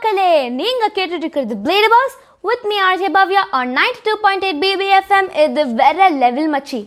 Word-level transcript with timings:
மக்களே 0.00 0.32
நீங்க 0.58 0.84
கேட்டுட்டு 0.96 1.24
இருக்கிறது 1.24 1.54
blade 1.62 1.86
boss 1.92 2.12
with 2.48 2.66
me 2.70 2.76
RJ 2.88 3.08
Bhavya 3.16 3.40
on 3.58 3.70
ninety 3.78 4.00
two 4.08 4.12
point 4.24 4.44
eight 4.48 4.60
BBFM 4.64 5.28
இது 5.44 5.62
வேற 5.80 6.08
லெவல் 6.20 6.50
மச்சி. 6.52 6.80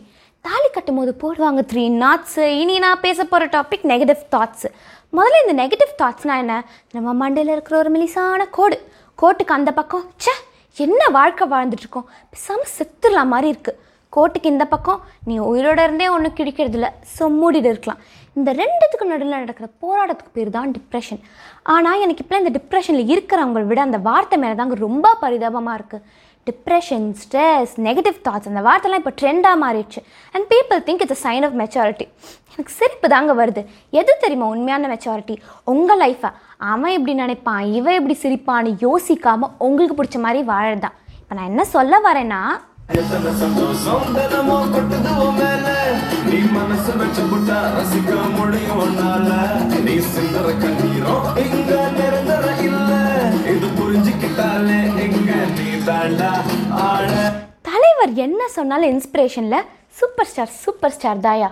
தாலி 0.46 0.70
கட்டும் 0.76 0.99
போது 0.99 1.12
போடுவாங்க 1.24 1.62
த்ரீ 1.71 1.84
நாட்ஸு 2.04 2.46
இனி 2.62 2.76
நான் 2.86 3.02
பேச 3.05 3.26
போகிற 3.32 3.50
டாபிக் 3.55 3.84
நெகட்டிவ் 3.92 4.21
தாட்ஸு 4.36 4.70
முதல்ல 5.18 5.42
இந்த 5.44 5.55
நெகட்டிவ் 5.62 5.92
தாட்ஸ்னா 6.04 6.38
என்ன? 6.44 6.55
நம்ம 6.96 7.16
மண்டையில் 7.24 7.54
இருக்கிற 7.55 7.78
ஒரு 7.82 7.91
மெலிசான 7.95 8.47
கோடு. 8.59 8.77
கோட்டுக்கு 9.23 9.57
அந்த 9.59 9.73
பக்கம் 9.82 10.05
ச்சே 10.23 10.36
என்ன 10.78 11.09
வாழ்க்கை 11.20 11.48
வாழ்ந்துட்டு 11.55 11.86
இருக்கோம் 11.88 12.07
செத்துடலாம் 12.78 13.34
மாதிரி 13.36 13.50
இருக்குது 13.54 13.80
கோட்டுக்கு 14.18 14.54
இந்த 14.55 14.68
பக்கம் 14.75 15.04
நீ 15.28 15.36
உயிரோட 15.52 15.80
இருந்தே 15.88 16.09
ஒன்றும் 16.16 16.39
கிடைக்கிறதில்ல. 16.39 16.88
ஸோ 17.18 17.23
மூடிட்டு 17.41 17.71
இருக்கலாம். 17.73 18.02
இந்த 18.36 18.50
ரெண்டுத்துக்கு 18.59 19.05
நடுவில் 19.11 19.41
நடக்கிற 19.43 19.68
போராட்டத்துக்கு 19.84 20.36
பேர் 20.38 20.52
தான் 20.57 20.73
டிப்ரெஷன் 20.75 21.21
ஆனால் 21.73 22.02
எனக்கு 22.04 22.23
இப்போ 22.23 22.38
இந்த 22.41 22.52
டிப்ரெஷனில் 22.57 23.09
இருக்கிறவங்களை 23.13 23.66
விட 23.71 23.81
அந்த 23.88 23.99
வார்த்தை 24.09 24.38
மேலே 24.44 24.55
தாங்க 24.59 24.76
ரொம்ப 24.88 25.07
பரிதாபமாக 25.23 25.77
இருக்குது 25.80 26.05
டிப்ரெஷன் 26.48 27.07
ஸ்ட்ரெஸ் 27.21 27.73
நெகட்டிவ் 27.88 28.17
தாட்ஸ் 28.27 28.49
அந்த 28.52 28.62
வார்த்தைலாம் 28.67 29.02
இப்போ 29.02 29.13
ட்ரெண்டாக 29.21 29.57
மாறிடுச்சு. 29.63 30.02
And 30.34 30.45
people 30.54 30.80
think 30.88 31.04
it's 31.04 31.17
a 31.17 31.21
sign 31.27 31.45
of 31.48 31.57
maturity 31.62 32.05
எனக்கு 32.52 32.73
சிரிப்பு 32.80 33.07
தாங்க 33.16 33.34
வருது. 33.41 33.62
எது 33.99 34.13
தெரியுமா 34.23 34.48
உண்மையான 34.55 34.88
மெச்சாரிட்டி 34.93 35.35
உங்கள் 35.73 36.02
லைஃப்பை 36.04 36.32
அவன் 36.71 36.95
இப்படி 36.98 37.13
நினைப்பான்? 37.23 37.62
இவன் 37.77 37.98
இப்படி 37.99 38.18
சிரிப்பான்னு 38.23 38.71
யோசிக்காமல் 38.88 39.54
உங்களுக்கு 39.68 39.98
பிடிச்ச 39.99 40.20
மாதிரி 40.26 40.41
வாழறதான் 40.52 40.98
இப்போ 41.21 41.35
நான் 41.40 41.52
என்ன 41.52 41.63
சொல்ல 41.76 41.99
வரேன்னா 42.07 42.41
எத்தனை 42.94 43.31
சந்தோஷம் 43.41 44.05
தினமும் 44.16 44.70
மேல 45.38 45.68
நீ 46.26 46.40
மனசு 46.55 46.91
வச்சு 46.99 47.23
புட்டா 47.32 47.58
ரசிக்க 47.76 48.09
முடியும் 48.36 48.82
உன்னால 48.84 49.30
நீ 49.86 49.95
சிந்தர 50.09 50.48
கண்ணீரும் 50.62 51.26
இங்க 51.46 51.70
நிரந்தர 51.98 52.46
இல்ல 52.68 52.90
இது 53.54 53.70
புரிஞ்சுக்கிட்டாலே 53.80 54.80
எங்க 55.05 55.30
நீ 55.58 55.70
தாண்டா 55.88 56.32
ஆள 56.88 57.10
தலைவர் 57.63 58.13
என்ன 58.21 58.41
சொன்னாலும் 58.55 58.93
இன்ஸ்பிரேஷனில் 58.93 59.68
சூப்பர் 59.98 60.30
ஸ்டார் 60.30 60.54
சூப்பர் 60.62 60.93
ஸ்டார் 60.93 61.24
தாயா? 61.24 61.49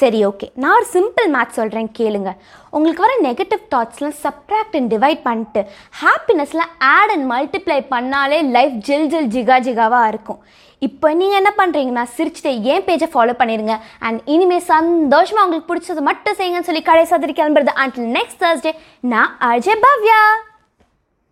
சரி 0.00 0.18
ஓகே 0.28 0.46
நான் 0.62 0.74
ஒரு 0.78 0.86
சிம்பிள் 0.94 1.28
மேத் 1.34 1.56
சொல்கிறேன் 1.58 1.88
கேளுங்க. 1.98 2.30
உங்களுக்கு 2.76 3.04
வர 3.04 3.14
நெகட்டிவ் 3.26 3.62
தாட்ஸ்லாம் 3.74 4.16
சப்ராக்ட் 4.24 4.76
அண்ட் 4.78 4.90
டிவைட் 4.94 5.20
பண்ணிட்டு 5.28 5.60
ஹாப்பினஸ்லாம் 6.02 6.72
ஆட் 6.94 7.12
அண்ட் 7.14 7.26
மல்டிப்ளை 7.32 7.78
பண்ணாலே 7.94 8.38
லைஃப் 8.56 8.74
ஜில் 8.88 9.08
ஜில் 9.12 9.30
ஜிகா 9.36 9.56
ஜிகாவாக 9.66 10.10
இருக்கும். 10.12 10.40
இப்போ 10.86 11.08
நீங்கள் 11.20 11.40
என்ன 11.40 11.52
பண்ணுறீங்கன்னா 11.60 12.04
சிரிச்சுட்டு 12.16 12.50
ஏன் 12.72 12.84
பேஜை 12.88 13.08
ஃபாலோ 13.14 13.34
பண்ணிடுங்க 13.38 13.76
அண்ட் 14.08 14.20
இனிமேல் 14.34 14.66
சந்தோஷமாக 14.72 15.46
உங்களுக்கு 15.46 15.70
பிடிச்சது 15.70 16.02
மட்டும் 16.10 16.38
செய்யுங்கன்னு 16.40 16.70
சொல்லி 16.70 16.84
கடைசி 16.90 17.10
சதுரி 17.14 17.36
கிளம்புறது. 17.40 17.74
அண்ட் 17.84 17.98
நெக்ஸ்ட் 18.18 18.42
தேர்ஸ்டே 18.44 18.74
நான் 19.14 19.32
அஜய் 19.52 19.82
பவ்யா. 19.86 20.20